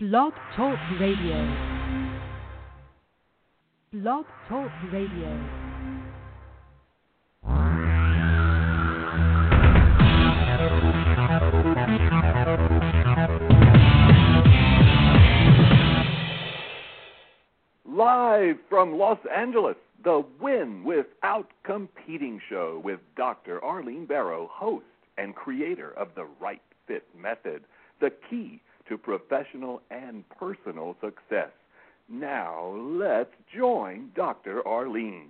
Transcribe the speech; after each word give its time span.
Blog 0.00 0.32
Talk 0.54 0.78
Radio. 1.00 1.56
Blog 3.92 4.26
Talk 4.48 4.70
Radio. 4.92 5.26
Live 17.84 18.56
from 18.68 18.96
Los 18.96 19.18
Angeles, 19.36 19.74
the 20.04 20.24
Win 20.40 20.84
Without 20.84 21.48
Competing 21.64 22.40
show 22.48 22.80
with 22.84 23.00
Dr. 23.16 23.60
Arlene 23.64 24.06
Barro, 24.06 24.46
host 24.48 24.84
and 25.16 25.34
creator 25.34 25.90
of 25.98 26.10
the 26.14 26.28
Right 26.40 26.62
Fit 26.86 27.02
Method, 27.20 27.64
the 28.00 28.12
key 28.30 28.60
to 28.88 28.98
professional 28.98 29.82
and 29.90 30.24
personal 30.30 30.96
success. 31.00 31.50
Now, 32.08 32.74
let's 32.76 33.30
join 33.54 34.10
Dr. 34.16 34.66
Arlene. 34.66 35.28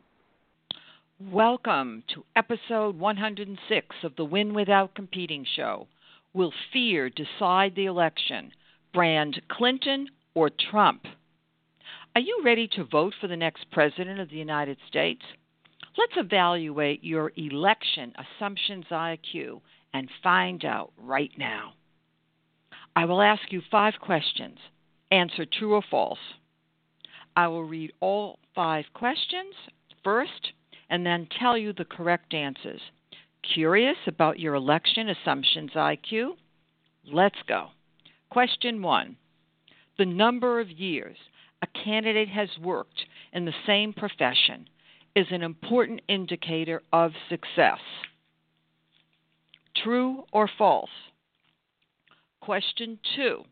Welcome 1.21 2.05
to 2.15 2.25
episode 2.37 2.97
106 2.97 3.97
of 4.05 4.15
the 4.17 4.25
Win 4.25 4.55
Without 4.55 4.95
Competing 4.95 5.45
show. 5.57 5.89
Will 6.33 6.53
fear 6.73 7.11
decide 7.11 7.75
the 7.75 7.87
election? 7.87 8.53
Brand 8.95 9.41
Clinton 9.49 10.09
or 10.35 10.51
Trump? 10.71 11.03
Are 12.15 12.21
you 12.21 12.41
ready 12.45 12.69
to 12.77 12.85
vote 12.85 13.15
for 13.21 13.27
the 13.27 13.37
next 13.37 13.67
president 13.73 14.21
of 14.21 14.31
the 14.31 14.37
United 14.37 14.79
States? 14.89 15.23
Let's 15.97 16.13
evaluate 16.17 17.03
your 17.03 17.33
election 17.37 18.13
assumptions 18.17 18.85
IQ 18.93 19.61
and 19.93 20.09
find 20.23 20.65
out 20.65 20.93
right 20.97 21.33
now. 21.37 21.73
I 22.97 23.05
will 23.05 23.23
ask 23.23 23.43
you 23.51 23.63
five 23.71 23.95
questions. 24.01 24.59
Answer 25.11 25.47
true 25.47 25.75
or 25.75 25.83
false. 25.91 26.19
I 27.37 27.49
will 27.49 27.65
read 27.65 27.93
all 28.01 28.39
five 28.55 28.85
questions 28.95 29.55
first 30.03 30.53
and 30.91 31.05
then 31.07 31.29
tell 31.39 31.57
you 31.57 31.73
the 31.73 31.85
correct 31.85 32.35
answers. 32.35 32.81
Curious 33.55 33.97
about 34.07 34.39
your 34.39 34.55
election 34.55 35.09
assumptions 35.09 35.71
IQ? 35.75 36.31
Let's 37.05 37.39
go. 37.47 37.69
Question 38.31 38.83
one 38.83 39.17
The 39.97 40.07
number 40.07 40.61
of 40.61 40.71
years 40.71 41.17
a 41.63 41.67
candidate 41.85 42.29
has 42.29 42.49
worked 42.63 43.05
in 43.33 43.45
the 43.45 43.55
same 43.67 43.93
profession 43.93 44.69
is 45.17 45.27
an 45.31 45.43
important 45.43 46.01
indicator 46.09 46.83
of 46.93 47.13
success. 47.29 47.81
True 49.83 50.25
or 50.33 50.49
false? 50.59 50.91
Question 52.49 52.99
two 53.15 53.45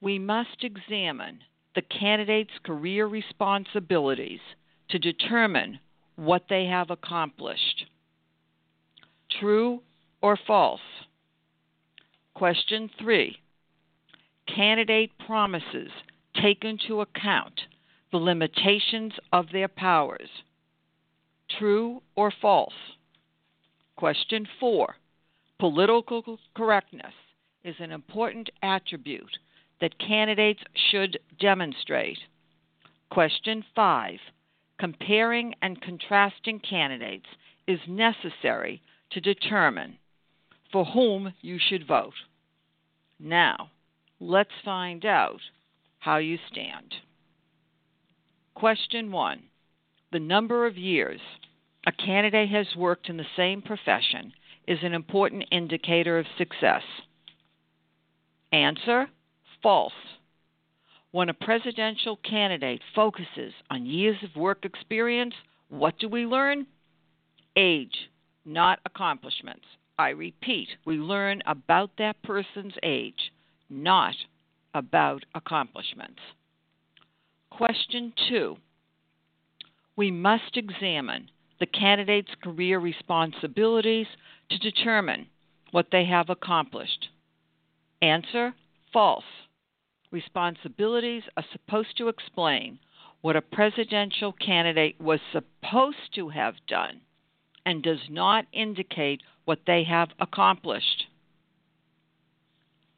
We 0.00 0.18
must 0.18 0.64
examine 0.64 1.40
the 1.74 1.82
candidate's 1.82 2.58
career 2.64 3.06
responsibilities 3.06 4.40
to 4.88 4.98
determine 4.98 5.78
what 6.14 6.46
they 6.48 6.64
have 6.64 6.88
accomplished. 6.88 7.84
True 9.38 9.82
or 10.22 10.38
false? 10.46 10.80
Question 12.32 12.88
three 12.98 13.40
Candidate 14.48 15.12
promises 15.26 15.90
take 16.40 16.64
into 16.64 17.02
account 17.02 17.60
the 18.10 18.16
limitations 18.16 19.12
of 19.34 19.52
their 19.52 19.68
powers. 19.68 20.30
True 21.58 22.00
or 22.14 22.32
false? 22.40 22.72
Question 23.96 24.48
four 24.58 24.96
Political 25.58 26.38
correctness 26.54 27.14
is 27.64 27.76
an 27.78 27.90
important 27.90 28.50
attribute 28.62 29.38
that 29.80 29.98
candidates 29.98 30.60
should 30.90 31.18
demonstrate. 31.40 32.18
Question 33.10 33.64
5. 33.74 34.18
Comparing 34.78 35.54
and 35.62 35.80
contrasting 35.80 36.60
candidates 36.60 37.26
is 37.66 37.80
necessary 37.88 38.82
to 39.10 39.20
determine 39.20 39.96
for 40.70 40.84
whom 40.84 41.32
you 41.40 41.58
should 41.58 41.86
vote. 41.86 42.12
Now, 43.18 43.70
let's 44.20 44.50
find 44.62 45.06
out 45.06 45.40
how 46.00 46.18
you 46.18 46.38
stand. 46.50 46.94
Question 48.54 49.10
1. 49.10 49.42
The 50.12 50.20
number 50.20 50.66
of 50.66 50.76
years 50.76 51.20
a 51.86 51.92
candidate 51.92 52.50
has 52.50 52.66
worked 52.76 53.08
in 53.08 53.16
the 53.16 53.24
same 53.36 53.62
profession 53.62 54.32
is 54.66 54.78
an 54.82 54.94
important 54.94 55.44
indicator 55.50 56.18
of 56.18 56.26
success. 56.38 56.82
Answer 58.52 59.06
false. 59.62 59.92
When 61.12 61.28
a 61.28 61.34
presidential 61.34 62.16
candidate 62.16 62.80
focuses 62.94 63.52
on 63.70 63.86
years 63.86 64.16
of 64.22 64.36
work 64.36 64.64
experience, 64.64 65.34
what 65.68 65.98
do 65.98 66.08
we 66.08 66.26
learn? 66.26 66.66
Age, 67.56 68.10
not 68.44 68.80
accomplishments. 68.84 69.64
I 69.98 70.10
repeat, 70.10 70.68
we 70.84 70.96
learn 70.96 71.42
about 71.46 71.90
that 71.98 72.22
person's 72.22 72.74
age, 72.82 73.32
not 73.70 74.14
about 74.74 75.24
accomplishments. 75.34 76.20
Question 77.50 78.12
two 78.28 78.58
We 79.96 80.10
must 80.10 80.56
examine 80.56 81.30
the 81.58 81.66
candidate's 81.66 82.34
career 82.42 82.78
responsibilities 82.78 84.06
to 84.50 84.58
determine 84.58 85.26
what 85.70 85.86
they 85.90 86.04
have 86.04 86.30
accomplished. 86.30 87.08
Answer 88.02 88.54
false. 88.92 89.24
Responsibilities 90.10 91.22
are 91.36 91.44
supposed 91.52 91.96
to 91.98 92.08
explain 92.08 92.78
what 93.20 93.36
a 93.36 93.42
presidential 93.42 94.32
candidate 94.32 95.00
was 95.00 95.20
supposed 95.32 96.14
to 96.14 96.28
have 96.28 96.54
done 96.68 97.00
and 97.64 97.82
does 97.82 98.08
not 98.08 98.46
indicate 98.52 99.22
what 99.44 99.60
they 99.66 99.84
have 99.84 100.10
accomplished. 100.20 101.06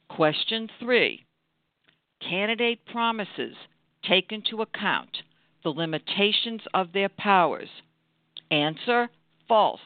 Question 0.09 0.69
3. 0.81 1.25
Candidate 2.21 2.85
promises 2.87 3.55
take 4.07 4.33
into 4.33 4.61
account 4.61 5.19
the 5.63 5.71
limitations 5.71 6.63
of 6.75 6.93
their 6.93 7.09
powers. 7.09 7.69
Answer 8.51 9.09
false. 9.47 9.81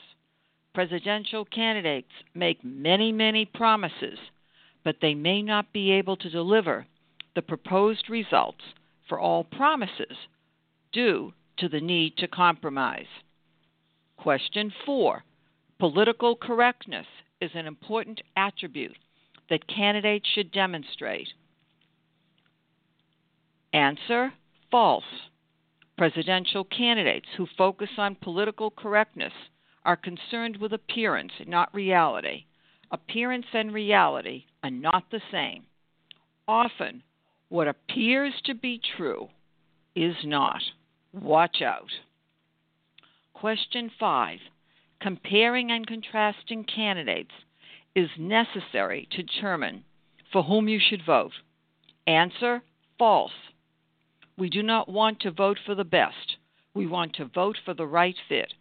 Presidential 0.74 1.44
candidates 1.44 2.12
make 2.34 2.64
many, 2.64 3.12
many 3.12 3.44
promises, 3.44 4.18
but 4.84 4.96
they 5.02 5.14
may 5.14 5.42
not 5.42 5.72
be 5.72 5.92
able 5.92 6.16
to 6.16 6.30
deliver 6.30 6.86
the 7.34 7.42
proposed 7.42 8.08
results 8.08 8.62
for 9.08 9.18
all 9.18 9.44
promises 9.44 10.16
due 10.92 11.32
to 11.58 11.68
the 11.68 11.80
need 11.80 12.16
to 12.16 12.28
compromise. 12.28 13.06
Question 14.16 14.72
4. 14.86 15.22
Political 15.78 16.36
correctness 16.36 17.06
is 17.40 17.50
an 17.54 17.66
important 17.66 18.20
attribute 18.36 18.96
that 19.50 19.66
candidates 19.66 20.28
should 20.32 20.52
demonstrate. 20.52 21.28
Answer 23.72 24.32
false. 24.70 25.04
Presidential 26.02 26.64
candidates 26.64 27.28
who 27.36 27.46
focus 27.56 27.90
on 27.96 28.16
political 28.16 28.72
correctness 28.72 29.32
are 29.84 29.94
concerned 29.94 30.56
with 30.56 30.72
appearance, 30.72 31.30
not 31.46 31.72
reality. 31.72 32.46
Appearance 32.90 33.46
and 33.52 33.72
reality 33.72 34.46
are 34.64 34.70
not 34.72 35.04
the 35.12 35.20
same. 35.30 35.62
Often, 36.48 37.04
what 37.50 37.68
appears 37.68 38.34
to 38.46 38.54
be 38.54 38.80
true 38.96 39.28
is 39.94 40.16
not. 40.24 40.60
Watch 41.12 41.62
out. 41.62 41.92
Question 43.32 43.88
5. 44.00 44.40
Comparing 45.00 45.70
and 45.70 45.86
contrasting 45.86 46.64
candidates 46.64 47.30
is 47.94 48.08
necessary 48.18 49.06
to 49.12 49.22
determine 49.22 49.84
for 50.32 50.42
whom 50.42 50.68
you 50.68 50.80
should 50.80 51.06
vote. 51.06 51.30
Answer 52.08 52.60
false. 52.98 53.30
We 54.42 54.50
do 54.50 54.64
not 54.64 54.88
want 54.88 55.20
to 55.20 55.30
vote 55.30 55.60
for 55.64 55.76
the 55.76 55.84
best. 55.84 56.34
We 56.74 56.88
want 56.88 57.14
to 57.14 57.26
vote 57.26 57.56
for 57.64 57.74
the 57.74 57.86
right 57.86 58.16
fit. 58.28 58.52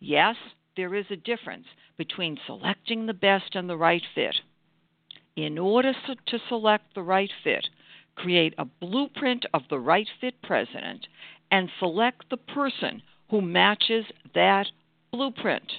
Yes, 0.00 0.36
there 0.78 0.94
is 0.94 1.04
a 1.10 1.16
difference 1.16 1.66
between 1.98 2.38
selecting 2.46 3.04
the 3.04 3.12
best 3.12 3.54
and 3.54 3.68
the 3.68 3.76
right 3.76 4.02
fit. 4.14 4.36
In 5.36 5.58
order 5.58 5.92
to 5.92 6.38
select 6.48 6.94
the 6.94 7.02
right 7.02 7.30
fit, 7.44 7.68
create 8.14 8.54
a 8.56 8.64
blueprint 8.64 9.44
of 9.52 9.60
the 9.68 9.78
right 9.78 10.08
fit 10.22 10.40
president 10.40 11.06
and 11.50 11.68
select 11.80 12.30
the 12.30 12.38
person 12.38 13.02
who 13.28 13.42
matches 13.42 14.06
that 14.34 14.68
blueprint. 15.12 15.70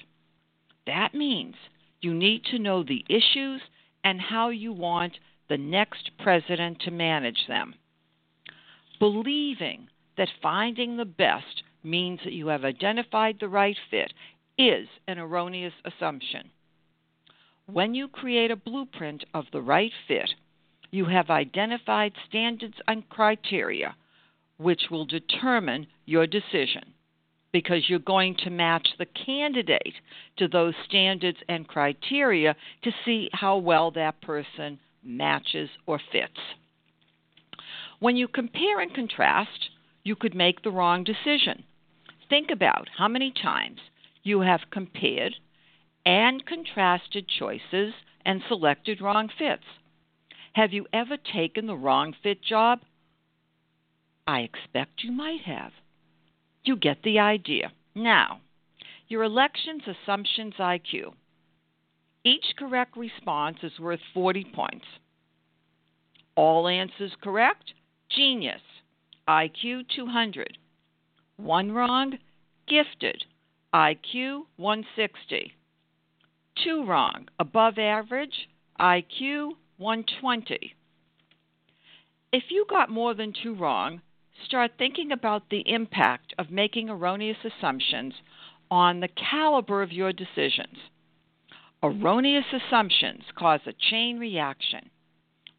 That 0.85 1.15
means 1.15 1.55
you 1.99 2.13
need 2.13 2.43
to 2.51 2.59
know 2.59 2.83
the 2.83 3.03
issues 3.09 3.61
and 4.03 4.21
how 4.21 4.49
you 4.49 4.71
want 4.71 5.17
the 5.49 5.57
next 5.57 6.11
president 6.19 6.79
to 6.81 6.91
manage 6.91 7.47
them. 7.47 7.73
Believing 8.99 9.87
that 10.17 10.29
finding 10.41 10.97
the 10.97 11.05
best 11.05 11.63
means 11.83 12.19
that 12.23 12.33
you 12.33 12.47
have 12.47 12.65
identified 12.65 13.37
the 13.39 13.47
right 13.47 13.77
fit 13.89 14.13
is 14.57 14.87
an 15.07 15.19
erroneous 15.19 15.73
assumption. 15.85 16.49
When 17.67 17.93
you 17.93 18.07
create 18.07 18.49
a 18.49 18.55
blueprint 18.55 19.23
of 19.33 19.45
the 19.51 19.61
right 19.61 19.91
fit, 20.07 20.33
you 20.89 21.05
have 21.05 21.29
identified 21.29 22.13
standards 22.27 22.75
and 22.87 23.07
criteria 23.09 23.95
which 24.57 24.83
will 24.89 25.05
determine 25.05 25.87
your 26.05 26.25
decision 26.25 26.93
because 27.51 27.87
you're 27.87 27.99
going 27.99 28.35
to 28.43 28.49
match 28.49 28.87
the 28.97 29.05
candidate 29.05 29.93
to 30.37 30.47
those 30.47 30.73
standards 30.87 31.37
and 31.47 31.67
criteria 31.67 32.55
to 32.83 32.91
see 33.05 33.29
how 33.33 33.57
well 33.57 33.91
that 33.91 34.19
person 34.21 34.79
matches 35.03 35.69
or 35.85 35.99
fits. 36.11 36.39
When 37.99 38.15
you 38.15 38.27
compare 38.27 38.79
and 38.79 38.93
contrast, 38.93 39.69
you 40.03 40.15
could 40.15 40.35
make 40.35 40.61
the 40.61 40.71
wrong 40.71 41.03
decision. 41.03 41.63
Think 42.29 42.51
about 42.51 42.87
how 42.97 43.07
many 43.07 43.31
times 43.31 43.79
you 44.23 44.41
have 44.41 44.69
compared 44.71 45.35
and 46.05 46.45
contrasted 46.45 47.27
choices 47.27 47.93
and 48.23 48.41
selected 48.47 49.01
wrong 49.01 49.29
fits. 49.37 49.63
Have 50.53 50.73
you 50.73 50.85
ever 50.93 51.17
taken 51.17 51.65
the 51.65 51.75
wrong 51.75 52.13
fit 52.21 52.43
job? 52.43 52.79
I 54.27 54.41
expect 54.41 55.03
you 55.03 55.11
might 55.11 55.41
have. 55.45 55.71
You 56.63 56.75
get 56.75 57.01
the 57.03 57.19
idea. 57.19 57.71
Now, 57.95 58.41
your 59.07 59.23
election's 59.23 59.83
assumptions 59.87 60.55
IQ. 60.59 61.13
Each 62.23 62.45
correct 62.59 62.97
response 62.97 63.57
is 63.63 63.79
worth 63.79 64.01
40 64.13 64.45
points. 64.53 64.85
All 66.35 66.67
answers 66.67 67.13
correct? 67.21 67.73
Genius. 68.09 68.61
IQ 69.27 69.85
200. 69.95 70.57
One 71.37 71.71
wrong? 71.71 72.17
Gifted. 72.67 73.25
IQ 73.73 74.43
160. 74.55 75.53
Two 76.63 76.85
wrong. 76.85 77.27
Above 77.39 77.77
average? 77.77 78.47
IQ 78.79 79.51
120. 79.77 80.73
If 82.31 82.43
you 82.49 82.65
got 82.69 82.89
more 82.89 83.13
than 83.13 83.33
two 83.33 83.55
wrong, 83.55 84.01
start 84.45 84.71
thinking 84.77 85.11
about 85.11 85.49
the 85.49 85.63
impact 85.65 86.33
of 86.37 86.49
making 86.49 86.89
erroneous 86.89 87.37
assumptions 87.43 88.13
on 88.69 88.99
the 88.99 89.07
caliber 89.07 89.81
of 89.81 89.91
your 89.91 90.13
decisions. 90.13 90.77
Erroneous 91.83 92.45
assumptions 92.51 93.23
cause 93.37 93.61
a 93.65 93.73
chain 93.73 94.17
reaction. 94.17 94.89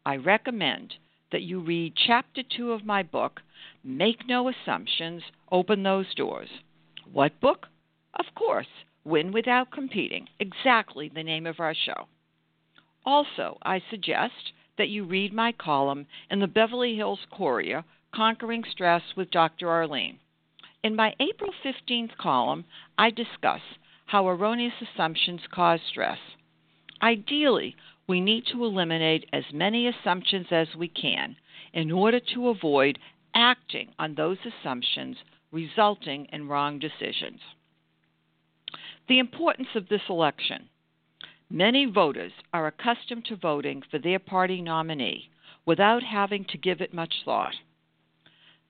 I 0.05 0.17
recommend 0.17 0.95
that 1.31 1.43
you 1.43 1.59
read 1.59 1.93
chapter 1.95 2.41
2 2.43 2.71
of 2.71 2.85
my 2.85 3.03
book, 3.03 3.41
Make 3.83 4.27
No 4.27 4.49
Assumptions, 4.49 5.23
Open 5.51 5.83
Those 5.83 6.13
Doors. 6.15 6.49
What 7.11 7.39
book? 7.39 7.67
Of 8.13 8.25
course, 8.35 8.67
Win 9.03 9.31
Without 9.31 9.71
Competing, 9.71 10.27
exactly 10.39 11.09
the 11.13 11.23
name 11.23 11.45
of 11.45 11.59
our 11.59 11.73
show. 11.73 12.07
Also, 13.05 13.57
I 13.63 13.81
suggest 13.89 14.53
that 14.77 14.89
you 14.89 15.03
read 15.03 15.33
my 15.33 15.51
column 15.51 16.05
in 16.29 16.39
the 16.39 16.47
Beverly 16.47 16.95
Hills 16.95 17.19
Courier 17.31 17.83
Conquering 18.13 18.63
Stress 18.71 19.01
with 19.15 19.31
Dr. 19.31 19.69
Arlene. 19.69 20.19
In 20.83 20.95
my 20.95 21.13
April 21.19 21.51
15th 21.63 22.15
column, 22.17 22.65
I 22.97 23.09
discuss 23.09 23.61
how 24.05 24.27
erroneous 24.27 24.73
assumptions 24.81 25.41
cause 25.51 25.81
stress. 25.89 26.17
Ideally, 27.01 27.75
we 28.09 28.19
need 28.19 28.43
to 28.51 28.65
eliminate 28.65 29.29
as 29.31 29.43
many 29.53 29.87
assumptions 29.87 30.47
as 30.49 30.67
we 30.75 30.87
can 30.87 31.35
in 31.73 31.91
order 31.91 32.19
to 32.19 32.49
avoid 32.49 32.97
acting 33.35 33.87
on 33.99 34.15
those 34.15 34.39
assumptions, 34.43 35.15
resulting 35.51 36.25
in 36.33 36.47
wrong 36.47 36.79
decisions. 36.79 37.39
The 39.07 39.19
importance 39.19 39.67
of 39.75 39.87
this 39.89 40.01
election. 40.09 40.69
Many 41.51 41.85
voters 41.85 42.31
are 42.51 42.65
accustomed 42.65 43.25
to 43.25 43.35
voting 43.35 43.83
for 43.91 43.99
their 43.99 44.19
party 44.19 44.59
nominee 44.59 45.29
without 45.67 46.01
having 46.01 46.45
to 46.45 46.57
give 46.57 46.81
it 46.81 46.93
much 46.93 47.13
thought. 47.23 47.53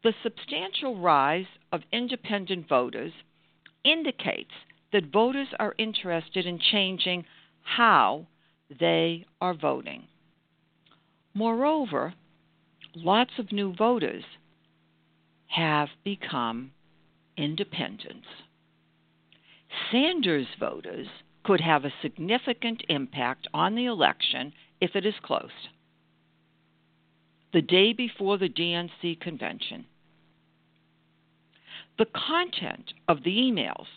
The 0.04 0.14
substantial 0.22 1.00
rise 1.00 1.48
of 1.72 1.82
independent 1.94 2.68
voters 2.68 3.14
indicates 3.86 4.52
that 4.92 5.14
voters 5.14 5.48
are 5.60 5.76
interested 5.78 6.46
in 6.46 6.60
changing 6.60 7.24
how 7.64 8.28
they 8.80 9.26
are 9.42 9.54
voting. 9.54 10.04
Moreover, 11.34 12.14
lots 12.96 13.32
of 13.38 13.52
new 13.52 13.74
voters 13.74 14.24
have 15.48 15.90
become 16.04 16.72
independents. 17.38 18.28
Sanders 19.92 20.48
voters 20.60 21.08
could 21.44 21.62
have 21.62 21.86
a 21.86 21.94
significant 22.02 22.84
impact 22.90 23.48
on 23.54 23.76
the 23.76 23.86
election 23.86 24.54
if 24.82 24.96
it 24.96 25.06
is 25.06 25.16
close 25.24 25.50
the 27.54 27.62
day 27.62 27.94
before 27.94 28.38
the 28.38 28.50
DNC 28.50 29.20
convention. 29.20 29.86
The 31.98 32.06
content 32.06 32.94
of 33.08 33.24
the 33.24 33.36
emails 33.36 33.88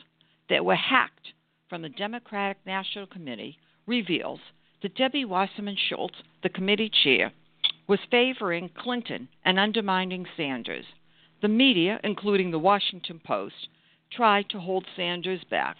that 0.48 0.64
were 0.64 0.74
hacked 0.76 1.28
from 1.69 1.82
the 1.82 1.88
Democratic 1.88 2.58
National 2.66 3.06
Committee 3.06 3.58
reveals 3.86 4.40
that 4.82 4.96
Debbie 4.96 5.25
Wasserman 5.25 5.76
Schultz, 5.88 6.17
the 6.43 6.49
committee 6.49 6.90
chair, 7.02 7.32
was 7.88 7.99
favoring 8.11 8.70
Clinton 8.76 9.29
and 9.44 9.58
undermining 9.58 10.26
Sanders. 10.37 10.84
The 11.40 11.49
media, 11.49 12.00
including 12.05 12.50
the 12.50 12.58
Washington 12.58 13.20
Post, 13.25 13.69
tried 14.11 14.49
to 14.50 14.61
hold 14.61 14.87
Sanders 14.96 15.43
back. 15.50 15.76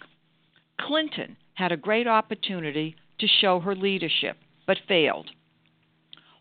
Clinton 0.79 1.37
had 1.53 1.71
a 1.71 1.77
great 1.77 2.07
opportunity 2.07 2.95
to 3.19 3.27
show 3.27 3.59
her 3.59 3.75
leadership, 3.75 4.37
but 4.65 4.77
failed. 4.87 5.29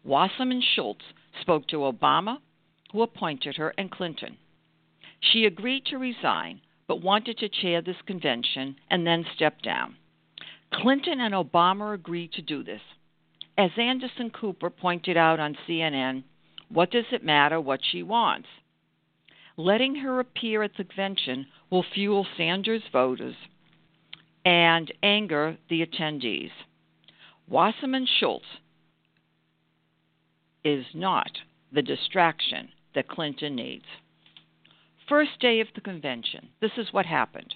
Wasserman 0.05 0.62
Schultz 0.75 1.05
spoke 1.41 1.69
to 1.69 1.76
Obama, 1.76 2.38
who 2.93 3.03
appointed 3.03 3.56
her, 3.56 3.73
and 3.79 3.91
Clinton. 3.91 4.37
She 5.20 5.44
agreed 5.44 5.87
to 5.87 5.99
resign, 5.99 6.61
but 6.88 7.03
wanted 7.03 7.38
to 7.38 7.49
chair 7.49 7.81
this 7.81 7.97
convention 8.06 8.76
and 8.91 9.06
then 9.06 9.25
step 9.35 9.62
down. 9.62 9.97
Clinton 10.72 11.20
and 11.20 11.34
Obama 11.34 11.94
agreed 11.94 12.32
to 12.32 12.42
do 12.42 12.64
this. 12.64 12.80
As 13.58 13.70
Anderson 13.76 14.30
Cooper 14.30 14.70
pointed 14.70 15.16
out 15.16 15.38
on 15.38 15.56
CNN, 15.69 16.24
what 16.69 16.90
does 16.90 17.04
it 17.12 17.24
matter 17.24 17.60
what 17.60 17.80
she 17.90 18.02
wants? 18.02 18.48
Letting 19.56 19.96
her 19.96 20.19
appear 20.19 20.62
at 20.62 20.72
the 20.78 20.84
convention 20.84 21.46
will 21.70 21.84
fuel 21.94 22.26
Sanders 22.36 22.82
voters 22.90 23.36
and 24.44 24.92
anger 25.02 25.58
the 25.69 25.84
attendees. 25.84 26.50
Wasserman 27.48 28.06
Schultz 28.18 28.46
is 30.64 30.86
not 30.94 31.30
the 31.72 31.82
distraction 31.82 32.70
that 32.94 33.08
Clinton 33.08 33.54
needs. 33.56 33.85
First 35.08 35.38
day 35.40 35.61
of 35.61 35.68
the 35.75 35.80
convention, 35.80 36.49
this 36.61 36.73
is 36.78 36.92
what 36.92 37.04
happened. 37.04 37.54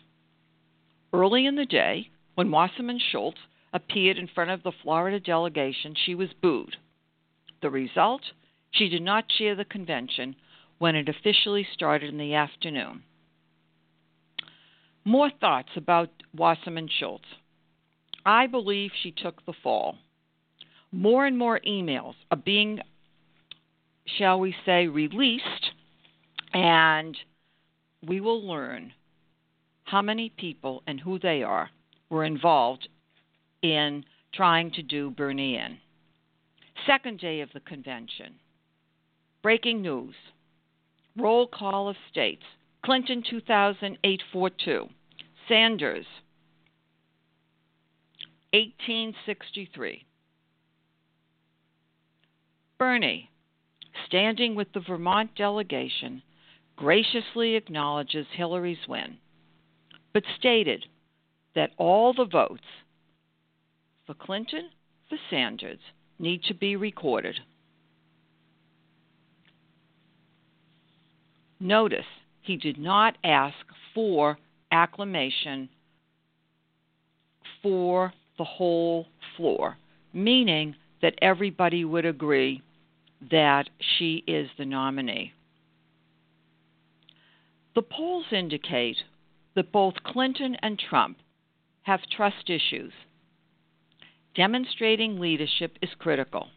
Early 1.13 1.47
in 1.47 1.57
the 1.57 1.65
day, 1.65 2.11
when 2.37 2.51
Wasserman 2.51 3.01
Schultz 3.11 3.39
appeared 3.73 4.19
in 4.19 4.29
front 4.29 4.51
of 4.51 4.63
the 4.63 4.73
Florida 4.83 5.19
delegation, 5.19 5.95
she 6.05 6.15
was 6.15 6.29
booed. 6.41 6.77
The 7.63 7.71
result? 7.71 8.21
She 8.71 8.89
did 8.89 9.03
not 9.03 9.29
chair 9.29 9.57
the 9.57 9.65
convention 9.65 10.37
when 10.79 10.95
it 10.95 11.09
officially 11.09 11.67
started 11.73 12.11
in 12.11 12.19
the 12.19 12.35
afternoon. 12.35 13.03
More 15.05 15.31
thoughts 15.41 15.71
about 15.77 16.11
Wasserman 16.35 16.91
Schultz. 17.01 17.25
I 18.25 18.47
believe 18.47 18.91
she 19.03 19.13
took 19.13 19.45
the 19.47 19.55
fall. 19.63 19.97
More 20.93 21.27
and 21.27 21.39
more 21.39 21.59
emails 21.67 22.15
are 22.31 22.37
being 22.37 22.81
shall 24.19 24.39
we 24.39 24.55
say, 24.65 24.87
released, 24.87 25.73
and 26.53 27.17
we 28.07 28.21
will 28.21 28.47
learn 28.47 28.93
how 29.85 30.03
many 30.03 30.29
people 30.29 30.83
and 30.87 31.01
who 31.01 31.19
they 31.19 31.43
are 31.43 31.71
were 32.11 32.25
involved 32.25 32.89
in 33.63 34.05
trying 34.35 34.71
to 34.73 34.83
do 34.83 35.11
Bernie 35.11 35.57
in. 35.57 35.79
Second 36.87 37.19
day 37.21 37.41
of 37.41 37.49
the 37.53 37.61
convention. 37.61 38.35
Breaking 39.43 39.83
news. 39.83 40.15
Roll 41.17 41.47
call 41.47 41.89
of 41.89 41.97
states. 42.11 42.43
Clinton 42.85 43.23
2008 43.29 44.23
42. 44.33 44.87
Sanders 45.49 46.07
1863. 48.53 50.05
Bernie 52.79 53.31
standing 54.07 54.55
with 54.55 54.69
the 54.73 54.81
Vermont 54.81 55.31
delegation, 55.37 56.23
graciously 56.77 57.55
acknowledges 57.55 58.27
Hillary's 58.33 58.87
win, 58.89 59.17
but 60.13 60.23
stated 60.39 60.85
that 61.57 61.73
all 61.79 62.13
the 62.13 62.27
votes 62.27 62.63
for 64.07 64.15
Clinton, 64.15 64.69
for 65.09 65.19
Sanders, 65.29 65.81
need 66.21 66.45
to 66.45 66.55
be 66.55 66.77
recorded. 66.77 67.41
Notice 71.59 72.05
he 72.43 72.57
did 72.57 72.79
not 72.79 73.17
ask 73.25 73.57
for 73.95 74.39
acclamation 74.71 75.69
for 77.63 78.13
the 78.39 78.45
whole 78.45 79.07
floor, 79.37 79.77
meaning 80.13 80.77
that 81.01 81.15
everybody 81.23 81.85
would 81.85 82.05
agree 82.05 82.63
that 83.31 83.69
she 83.81 84.23
is 84.27 84.49
the 84.59 84.67
nominee. 84.67 85.33
The 87.75 87.83
polls 87.83 88.27
indicate 88.31 88.99
that 89.55 89.73
both 89.73 89.95
Clinton 90.05 90.57
and 90.63 90.79
Trump 90.79 91.17
have 91.87 92.01
trust 92.17 92.51
issues. 92.51 92.93
Demonstrating 94.35 95.21
leadership 95.21 95.79
is 95.81 95.89
critical. 96.01 96.49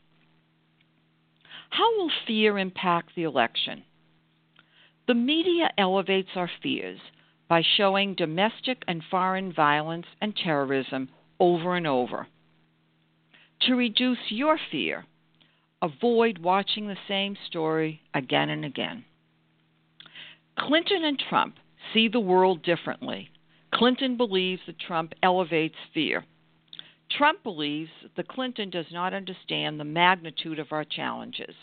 How 1.69 1.95
will 1.97 2.09
fear 2.25 2.57
impact 2.57 3.11
the 3.15 3.23
election? 3.23 3.83
The 5.07 5.13
media 5.13 5.69
elevates 5.77 6.29
our 6.35 6.49
fears 6.63 6.99
by 7.47 7.61
showing 7.77 8.15
domestic 8.15 8.81
and 8.87 9.03
foreign 9.11 9.53
violence 9.53 10.07
and 10.19 10.35
terrorism 10.35 11.09
over 11.39 11.75
and 11.75 11.85
over. 11.85 12.25
To 13.67 13.75
reduce 13.75 14.17
your 14.29 14.59
fear, 14.71 15.05
avoid 15.79 16.39
watching 16.39 16.87
the 16.87 16.97
same 17.07 17.37
story 17.47 18.01
again 18.15 18.49
and 18.49 18.65
again. 18.65 19.05
Clinton 20.57 21.03
and 21.03 21.21
Trump 21.29 21.55
see 21.93 22.07
the 22.07 22.19
world 22.19 22.63
differently. 22.63 23.29
Clinton 23.79 24.17
believes 24.17 24.61
that 24.67 24.77
Trump 24.77 25.13
elevates 25.23 25.77
fear. 25.93 26.25
Trump 27.09 27.43
believes 27.43 27.89
that 28.17 28.27
Clinton 28.27 28.69
does 28.69 28.87
not 28.91 29.13
understand 29.13 29.79
the 29.79 29.85
magnitude 29.85 30.59
of 30.59 30.73
our 30.73 30.83
challenges. 30.83 31.55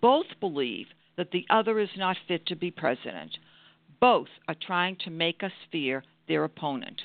Both 0.00 0.28
believe 0.40 0.86
that 1.18 1.32
the 1.32 1.44
other 1.50 1.78
is 1.78 1.90
not 1.94 2.16
fit 2.26 2.46
to 2.46 2.56
be 2.56 2.70
president. 2.70 3.36
Both 4.00 4.28
are 4.48 4.56
trying 4.58 4.96
to 5.04 5.10
make 5.10 5.42
us 5.42 5.52
fear 5.70 6.04
their 6.26 6.42
opponent. 6.42 7.02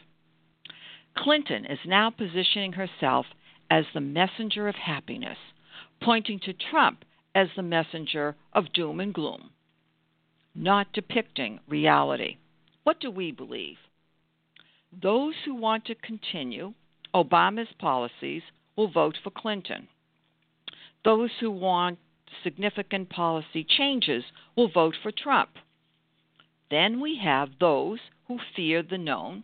Clinton 1.17 1.65
is 1.65 1.79
now 1.85 2.09
positioning 2.09 2.71
herself 2.71 3.25
as 3.69 3.83
the 3.93 3.99
messenger 3.99 4.69
of 4.69 4.75
happiness, 4.75 5.37
pointing 6.01 6.39
to 6.45 6.53
Trump 6.53 7.03
as 7.35 7.49
the 7.57 7.63
messenger 7.63 8.37
of 8.53 8.71
doom 8.71 9.01
and 9.01 9.13
gloom, 9.13 9.49
not 10.55 10.93
depicting 10.93 11.59
reality. 11.67 12.37
What 12.85 13.01
do 13.01 13.11
we 13.11 13.33
believe? 13.33 13.75
Those 14.91 15.35
who 15.45 15.55
want 15.55 15.85
to 15.85 15.95
continue 15.95 16.73
Obama's 17.13 17.71
policies 17.79 18.43
will 18.75 18.89
vote 18.89 19.17
for 19.23 19.29
Clinton. 19.29 19.87
Those 21.03 21.31
who 21.39 21.51
want 21.51 21.99
significant 22.43 23.09
policy 23.09 23.63
changes 23.67 24.23
will 24.55 24.69
vote 24.69 24.95
for 25.01 25.11
Trump. 25.11 25.51
Then 26.69 27.01
we 27.01 27.19
have 27.23 27.49
those 27.59 27.99
who 28.27 28.39
fear 28.55 28.81
the 28.83 28.97
known 28.97 29.43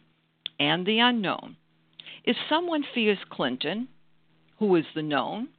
and 0.60 0.86
the 0.86 1.00
unknown. 1.00 1.58
If 2.24 2.38
someone 2.50 2.84
fears 2.94 3.20
Clinton, 3.30 3.88
who 4.60 4.76
is 4.76 4.86
the 4.96 5.02
known, 5.02 5.50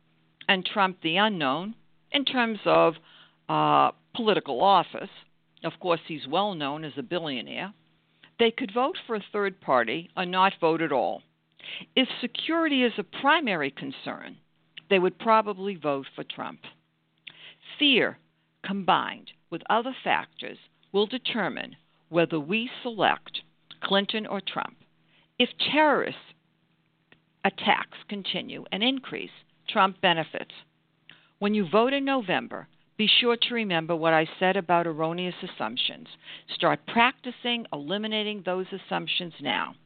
and 0.48 0.64
Trump, 0.64 0.98
the 1.02 1.16
unknown, 1.16 1.74
in 2.10 2.24
terms 2.24 2.58
of 2.64 2.94
uh, 3.48 3.90
political 4.14 4.62
office, 4.62 5.10
of 5.64 5.72
course, 5.80 6.00
he's 6.06 6.26
well 6.26 6.54
known 6.54 6.84
as 6.84 6.92
a 6.96 7.02
billionaire, 7.02 7.74
they 8.38 8.50
could 8.50 8.72
vote 8.72 8.96
for 9.06 9.16
a 9.16 9.24
third 9.32 9.60
party 9.60 10.10
or 10.16 10.24
not 10.24 10.54
vote 10.60 10.82
at 10.82 10.92
all. 10.92 11.22
If 11.94 12.08
security 12.20 12.82
is 12.82 12.92
a 12.98 13.02
primary 13.02 13.70
concern, 13.70 14.36
they 14.88 14.98
would 14.98 15.18
probably 15.18 15.74
vote 15.74 16.06
for 16.14 16.24
Trump. 16.24 16.60
Fear, 17.78 18.18
combined 18.64 19.32
with 19.50 19.62
other 19.68 19.94
factors, 20.02 20.58
will 20.92 21.06
determine 21.06 21.76
whether 22.08 22.40
we 22.40 22.70
select 22.82 23.42
Clinton 23.82 24.26
or 24.26 24.40
Trump. 24.40 24.76
If 25.38 25.50
terrorist 25.72 26.18
attacks 27.44 27.98
continue 28.08 28.64
and 28.72 28.82
increase, 28.82 29.30
Trump 29.68 30.00
benefits. 30.00 30.54
When 31.38 31.54
you 31.54 31.68
vote 31.68 31.92
in 31.92 32.04
November, 32.04 32.66
be 32.98 33.08
sure 33.20 33.36
to 33.36 33.54
remember 33.54 33.94
what 33.94 34.12
I 34.12 34.28
said 34.40 34.56
about 34.56 34.88
erroneous 34.88 35.36
assumptions. 35.40 36.08
Start 36.56 36.80
practicing 36.88 37.64
eliminating 37.72 38.42
those 38.44 38.66
assumptions 38.72 39.34
now. 39.40 39.76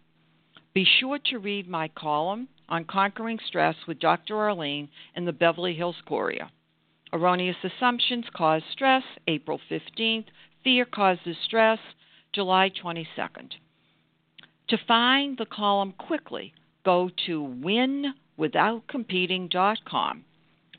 Be 0.73 0.87
sure 0.99 1.19
to 1.27 1.37
read 1.37 1.69
my 1.69 1.89
column 1.89 2.49
on 2.71 2.87
conquering 2.87 3.39
stress 3.47 3.77
with 3.87 4.01
Dr. 4.01 4.39
Arlene 4.39 4.89
in 5.15 5.27
the 5.27 5.33
Beverly 5.33 5.75
Hills 5.75 6.01
Courier. 6.09 6.49
Erroneous 7.13 7.59
assumptions 7.63 8.25
cause 8.35 8.63
stress, 8.73 9.03
April 9.29 9.61
15th. 9.71 10.25
Fear 10.65 10.87
causes 10.87 11.37
stress, 11.45 11.81
July 12.35 12.71
22nd. 12.83 13.51
To 14.69 14.79
find 14.89 15.37
the 15.37 15.45
column 15.45 15.93
quickly, 15.99 16.55
go 16.83 17.11
to 17.27 17.43
winwithoutcompeting.com 18.39 20.25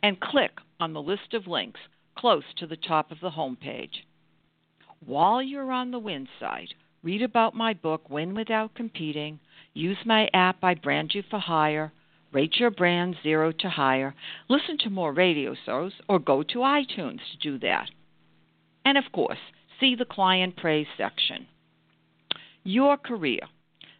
and 0.02 0.20
click 0.20 0.58
on 0.80 0.94
the 0.94 1.02
list 1.02 1.36
of 1.36 1.46
links 1.46 1.80
close 2.16 2.44
to 2.58 2.68
the 2.68 2.78
top 2.78 3.12
of 3.12 3.20
the 3.22 3.32
homepage. 3.32 4.04
While 5.06 5.42
you're 5.42 5.72
on 5.72 5.92
the 5.92 6.00
Win 6.00 6.28
site, 6.40 6.74
read 7.04 7.22
about 7.22 7.56
my 7.56 7.74
book, 7.74 8.10
Win 8.10 8.34
Without 8.34 8.74
Competing, 8.76 9.40
use 9.74 9.98
my 10.06 10.30
app 10.34 10.64
I 10.64 10.76
Brand 10.76 11.12
You 11.14 11.24
for 11.30 11.40
Hire, 11.40 11.92
rate 12.32 12.56
your 12.60 12.72
brand 12.72 13.16
zero 13.22 13.52
to 13.52 13.70
higher, 13.70 14.16
listen 14.50 14.78
to 14.80 14.90
more 14.90 15.14
radio 15.14 15.56
shows, 15.66 15.94
or 16.10 16.20
go 16.20 16.44
to 16.44 16.60
iTunes 16.60 17.20
to 17.32 17.38
do 17.42 17.60
that. 17.60 17.90
And 18.86 18.98
of 18.98 19.06
course, 19.14 19.38
see 19.80 19.96
the 19.96 20.06
client 20.06 20.58
praise 20.58 20.88
section. 20.98 21.48
Your 22.64 22.98
career. 22.98 23.42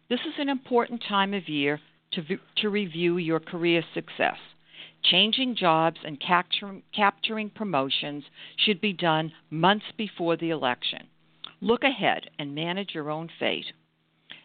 This 0.08 0.20
is 0.20 0.34
an 0.38 0.48
important 0.48 1.02
time 1.08 1.32
of 1.34 1.48
year 1.48 1.80
to, 2.12 2.22
to 2.58 2.68
review 2.68 3.18
your 3.18 3.40
career 3.40 3.82
success. 3.94 4.36
Changing 5.04 5.54
jobs 5.54 5.98
and 6.04 6.18
capturing, 6.18 7.50
promotions 7.50 8.24
should 8.56 8.80
be 8.80 8.92
done 8.94 9.32
months 9.50 9.84
before 9.98 10.36
the 10.36 10.50
election. 10.50 11.06
Look 11.60 11.84
ahead 11.84 12.30
and 12.38 12.54
manage 12.54 12.94
your 12.94 13.10
own 13.10 13.28
fate. 13.38 13.66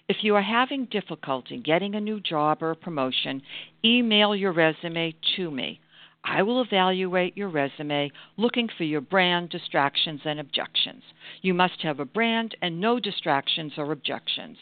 If 0.10 0.18
you 0.22 0.36
are 0.36 0.42
having 0.42 0.86
difficulty 0.86 1.58
getting 1.58 1.96
a 1.96 2.02
new 2.02 2.20
job 2.20 2.62
or 2.62 2.76
promotion, 2.76 3.42
email 3.86 4.36
your 4.36 4.52
resume 4.52 5.16
to 5.38 5.50
me. 5.52 5.80
I 6.24 6.44
will 6.44 6.62
evaluate 6.62 7.38
your 7.38 7.48
resume 7.50 8.12
looking 8.36 8.68
for 8.78 8.84
your 8.84 9.02
brand, 9.02 9.50
distractions, 9.50 10.22
and 10.26 10.40
objections. 10.40 11.04
You 11.42 11.54
must 11.54 11.82
have 11.84 12.02
a 12.02 12.06
brand 12.06 12.56
and 12.62 12.82
no 12.82 13.00
distractions 13.00 13.74
or 13.78 13.94
objections. 13.94 14.58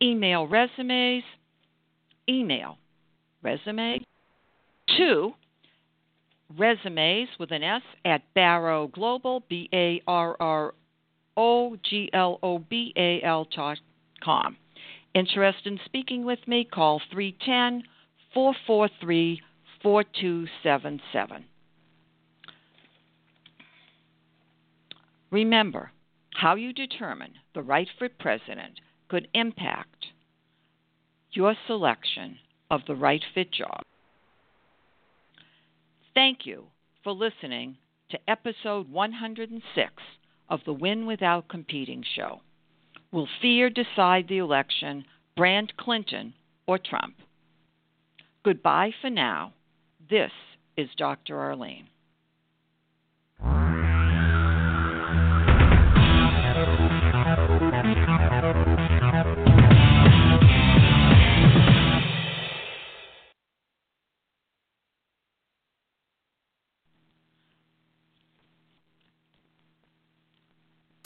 Email 0.00 0.46
resumes, 0.46 1.24
email 2.28 2.78
resume 3.42 4.04
to 4.96 5.32
resumes 6.56 7.28
with 7.38 7.50
an 7.50 7.62
S 7.62 7.82
at 8.04 8.22
Barro 8.34 8.90
Global, 8.90 9.42
B 9.48 9.68
A 9.72 10.00
R 10.06 10.36
R 10.40 10.74
O 11.36 11.76
G 11.88 12.10
L 12.12 12.38
O 12.42 12.58
B 12.58 12.92
A 12.96 13.20
L 13.22 13.46
dot 13.54 13.78
com. 14.22 14.56
Interested 15.14 15.72
in 15.72 15.80
speaking 15.84 16.24
with 16.24 16.40
me? 16.46 16.64
Call 16.64 17.00
310 17.12 17.82
443 18.34 19.40
4277. 19.82 21.44
Remember, 25.30 25.90
how 26.34 26.54
you 26.54 26.72
determine 26.72 27.32
the 27.54 27.62
right 27.62 27.88
fit 27.98 28.18
president 28.18 28.80
could 29.08 29.28
impact 29.34 30.06
your 31.32 31.54
selection 31.66 32.38
of 32.70 32.80
the 32.86 32.94
right 32.94 33.22
fit 33.34 33.52
job. 33.52 33.82
Thank 36.18 36.46
you 36.46 36.64
for 37.04 37.12
listening 37.12 37.76
to 38.10 38.18
episode 38.28 38.90
106 38.90 39.92
of 40.48 40.58
the 40.66 40.72
Win 40.72 41.06
Without 41.06 41.46
Competing 41.46 42.02
show. 42.16 42.40
Will 43.12 43.28
fear 43.40 43.70
decide 43.70 44.26
the 44.26 44.38
election, 44.38 45.04
brand 45.36 45.72
Clinton 45.76 46.34
or 46.66 46.76
Trump? 46.76 47.14
Goodbye 48.44 48.90
for 49.00 49.10
now. 49.10 49.52
This 50.10 50.32
is 50.76 50.88
Dr. 50.96 51.38
Arlene. 51.38 51.86